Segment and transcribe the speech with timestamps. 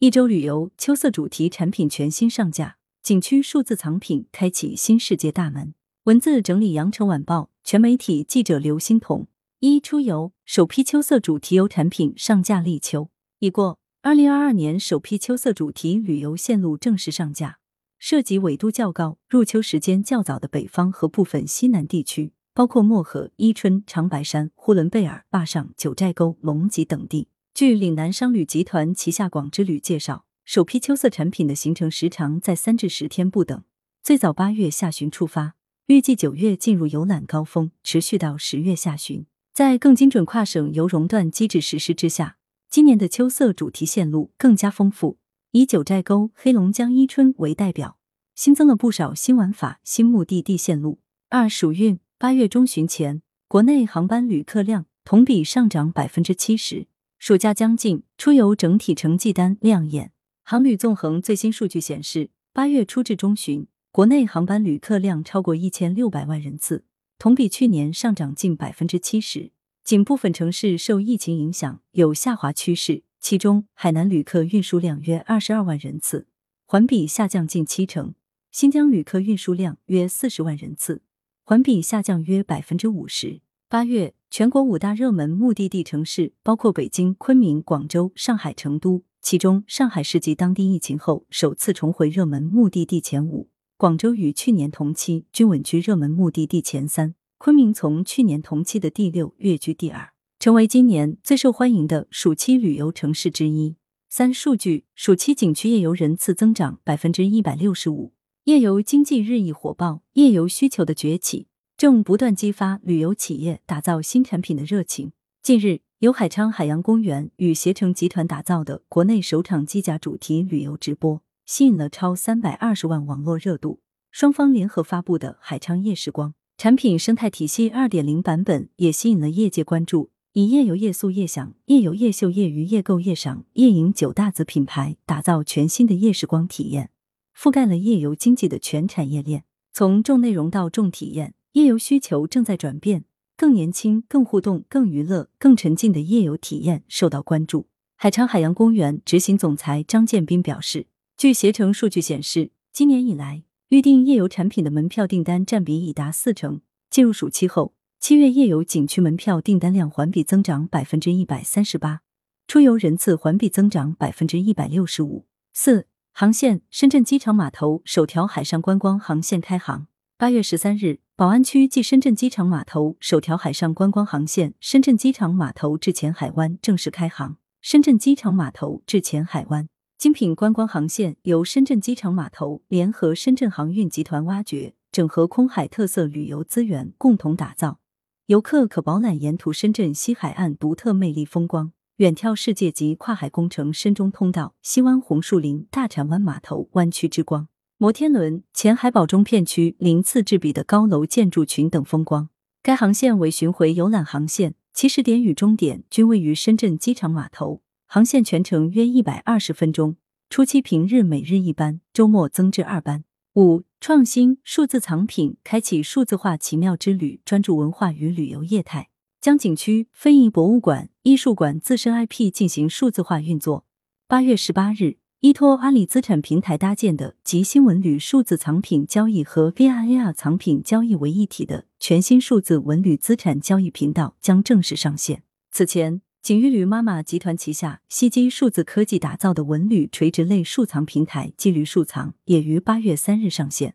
[0.00, 5.74] 一周旅游秋色主题产品全新上架，景区数字藏品开启新世界大门。
[6.04, 9.26] 文字整理：羊城晚报全媒体记者刘欣彤。
[9.58, 17.58] 一出游首批秋色主题游产品上架立秋已过，二零二二年首批秋色主题旅游线路正式上架，
[17.98, 22.30] 涉及纬度较高、入秋时间较早的北方和部分西南地区。
[22.54, 27.26] 包括漠河、伊春、长白山、呼伦贝尔、坝上、九寨沟、龙脊等地。
[27.54, 33.64] 据岭南商旅集团旗下广之旅介绍，首批秋色产品的行程时长在三至十天不等，
[34.02, 35.54] 最早八月下旬出发，
[35.86, 39.26] 预计九月进入游览高峰，持续到十月下旬。
[39.52, 42.38] 在更精准跨省游熔断机制实施之下，
[42.70, 45.18] 今年的秋色主题线路更加丰富，
[45.50, 47.98] 以九寨沟、黑龙江伊春为代表，
[48.36, 51.00] 新增了不少新玩法、新目的地线路。
[51.28, 51.98] 二暑运。
[52.20, 56.88] 八月中旬前，国内航班旅客量同比上涨百分之七十。
[57.18, 60.12] 暑假将近，出游整体成绩单亮眼。
[60.44, 66.84] 航旅纵横最新数据显示，八月初至中旬，国内航班旅客量超过一千六百万人次，
[67.18, 69.50] 同比去年上涨近百分之七十。
[69.82, 76.28] 仅部分城市受疫情影响有下滑趋势，其中海南旅客运输量约二十二万人次，
[76.66, 78.14] 环比下降近七成；
[78.52, 81.02] 新疆旅客运输量约四十万人次。
[81.42, 83.40] 环比下降约百分之五十。
[83.68, 103.76] 八月，全国五大热门目的地城市包括北京、昆明、广州、上海、成都，其中上海市继当地疫情后首次重回热门目的地前五，广州与去年同期均稳居热门目的地前三，昆明从去年同期的第六跃居第二，成为今年最受欢迎的暑期旅游城市之一。
[104.10, 108.12] 三数据，暑期景区夜游人次增长百分之一百六十五。
[108.44, 111.47] 夜游经济日益火爆，夜游需求的崛起
[111.78, 115.12] 正不断激发旅游企业打造新产品的热情。
[115.40, 123.78] 近日，由海昌海洋公园与携程集团打造的国内首场机甲主题旅游直播，吸引了超三百二十万网络热度。
[124.10, 136.90] 双方联合发布的海昌夜时光产品生态体系二点零版本也吸引了业界关注，以夜游、夜宿、夜享、夜游、夜秀、夜娱、夜购、夜赏、夜饮九大子品牌，打造全新的夜时光体验。
[137.38, 143.04] 覆盖了夜游经济的全产业链，从重内容到重体验，夜游需求正在转变，
[143.36, 147.68] 更年轻、更互动、更娱乐、更沉浸的夜游体验受到关注。
[147.96, 156.60] 海昌海洋公园执行总裁张建斌表示，据携程数据显示，今年以来预订夜游产品的门票订单占比已达四成。
[156.90, 162.02] 进入暑期后，七月夜游景区门票订单量环比增长百分之一百三十八，
[162.46, 165.26] 出游人次环比增长百分之一百六十五。
[165.52, 169.88] 四航线：深圳机场码头首条海上观光航线开航。
[170.16, 177.38] 八月十三日，宝安区继深圳机场码头首条海上观光航线——深圳机场码头至前海湾正式开航。
[177.60, 187.80] 深圳机场码头至前海湾精品观光航线由深圳机场码头联合深圳航运集团挖掘、整合空海特色旅游资源，共同打造。
[188.26, 191.72] 游客可饱览沿途深圳西海岸独特魅力风光。
[191.96, 197.48] 远眺世界级跨海工程深中通道、西湾红树林、大铲湾码头湾区之光、
[197.80, 202.28] 摩天轮、前海堡中片区鳞次栉比的高楼建筑群等风光。
[202.60, 207.62] 该航线为巡回游览航线，起始点与终点均位于深圳机场码头。
[207.86, 209.94] 航线全程约一百二十分钟，
[210.28, 213.04] 初期平日每日一班，周末增至二班。
[213.36, 218.88] 五、创新数字藏品，开启数字化奇妙之旅，专注文化与旅游业态。
[219.20, 223.64] 将景区、非遗博物馆、艺术馆自身 IP 进行数字化运作。
[224.08, 235.24] 八月十八日，依托阿里资产平台搭建的集新文旅数字藏品交易和 VRAR 藏品交易为一体的全新数字文旅资产交易频道将正式上线。
[235.50, 243.74] 此前，景玉旅妈妈集团旗下西基数字科技打造的文旅垂直类数藏平台“基旅数藏”也于八月三日上线，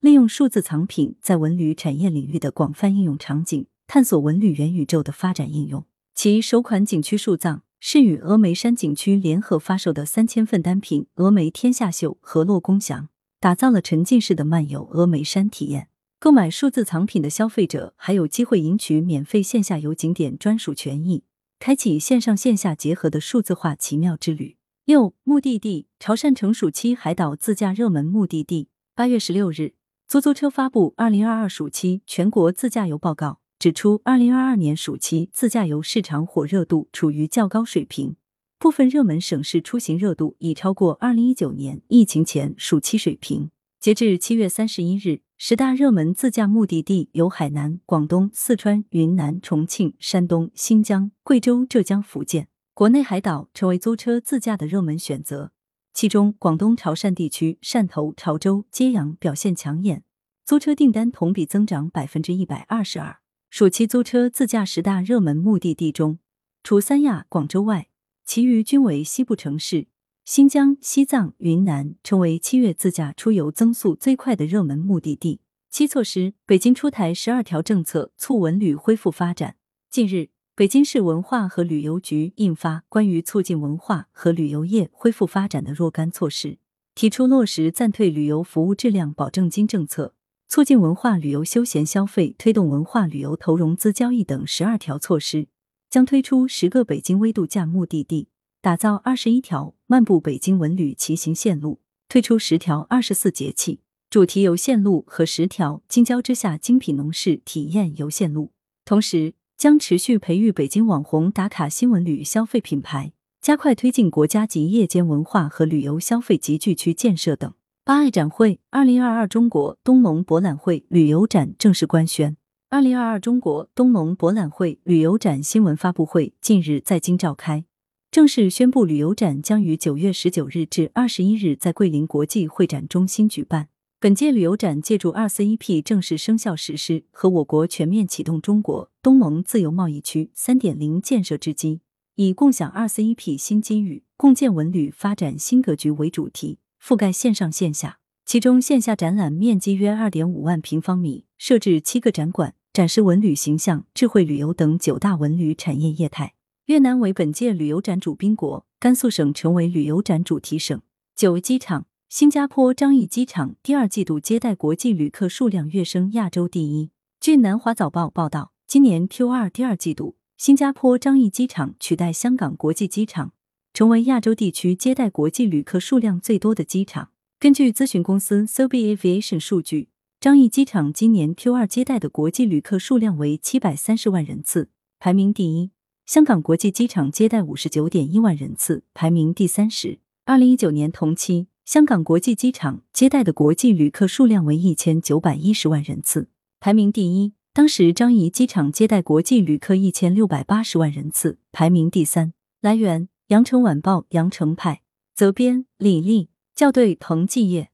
[0.00, 3.66] 利用数字藏品在文旅产业领域的广泛应用场景。
[3.86, 5.86] 探索文旅元宇宙的发展应用。
[6.14, 13.06] 其首款景区树葬是与峨眉山景区联合发售的三千份单品《峨眉天下秀·河洛宫祥》，
[13.40, 15.88] 打造了沉浸式的漫游峨眉山体验。
[16.20, 21.24] 购买数字藏品的消费者还有机会赢取免费线下游景点专属权益，
[21.58, 24.56] 开启线上线下结合的数字化奇妙之旅。
[24.84, 28.68] 六目的地潮汕成暑期海岛自驾热门目的地。
[28.94, 29.74] 八月十六日，
[30.06, 33.40] 出租车发布二零二二暑期全国自驾游报告。
[33.62, 38.16] 指出，二零二二年暑期自驾游市场火热度处于较高水平，
[38.58, 43.52] 部分热门省市出行热度已超过二零一九年疫情前暑期水平。
[43.78, 52.48] 截至七月三十一日，十大热门自驾目的地有海南、广东、四川、云南、重庆、山东、新疆、贵州、浙江、福建。
[52.74, 55.52] 国内海岛成为租车自驾的热门选择。
[55.94, 60.02] 其中广东潮汕地区、汕头、潮州、揭阳表现抢眼，
[60.44, 63.21] 租车订单同比增长百分之一百二十二。
[63.52, 66.18] 暑期租车自驾十大热门目的地中，
[66.64, 67.88] 除三亚、广州外，
[68.24, 69.88] 其余均为西部城市。
[70.24, 75.42] 新疆、西藏、云南成为七月自驾出游增速最快的热门目的地。
[75.68, 79.56] 七措施，北京出台十二条政策促文旅恢复发展。
[79.90, 86.48] 近日，北京市文化和旅游局印发《关于促进文化和旅游业恢复发展的若干措施》，
[86.94, 90.14] 提出落实暂退旅游服务质量保证金政策，
[90.52, 95.48] 促进文化旅游休闲消费，推动文化旅游投融资交易等十二条措施，
[95.88, 98.28] 将推出十个北京微度假目的地。
[98.60, 108.52] 打造二十一条漫步北京文旅骑行线路，推出十条二十四节气主题游线路和十条京郊之下精品农事体验游线路。
[108.84, 117.54] 同时，将持续培育北京网红打卡新文旅消费品牌，加快推进国家级夜间文化和旅游消费集聚区建设等。
[117.84, 122.36] 八爱展会二零二二中国东盟博览会旅游展正式官宣。
[122.70, 127.64] 二零二二中国东盟博览会旅游展新闻发布会近日在京召开。
[128.12, 133.68] 正式宣布，旅游展将于九月十九日至二十一日在桂林国际会展中心举办。
[133.98, 141.80] 本届旅游展借助二四一 P 正式生效实施和我国全面启动中国东盟自由贸易区三点零建设之机，
[142.14, 148.00] 以共享二四一 P 新机遇，共建文旅发展新格局为主题，覆盖线上线下。
[148.24, 156.34] 其中，线下展览面积约二点五万平方米，设置七个展馆，展示文旅形象、智慧旅游等九大文旅产业业态。
[156.66, 160.80] 越南为本届旅游展主宾国，甘肃省成为旅游展主题省。
[161.14, 166.90] 九机场，新加坡樟宜机场第二季度接待国际旅客数量跃升亚洲第一。
[167.20, 173.32] 据南华早报报道，今年 Q 二第二季度，新加坡樟宜机场取代香港国际机场，
[173.74, 177.08] 成为亚洲地区接待国际旅客数量最多的机场。
[177.40, 179.88] 根据咨询公司 Sobi Aviation 数据，
[180.20, 185.70] 樟宜机场今年 Q 二接待的国际旅客数量为七百三十万人次，排名第一。
[186.04, 189.98] 香港国际机场接待五十九点一万人次，排名第三十。
[190.26, 196.28] 二零一九年同期，香港国际机场接待的国际旅客数量为一千九百一十万人次，
[196.60, 197.32] 排名第一。
[197.54, 202.32] 当时樟宜机场接待国际旅客一千六百八十万人次，排名第三。
[202.60, 204.82] 来源：羊城晚报羊城派，
[205.14, 207.71] 责编：李丽，校对：彭继业。